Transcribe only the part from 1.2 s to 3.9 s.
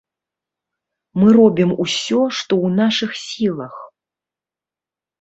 робім усё, што ў нашых сілах.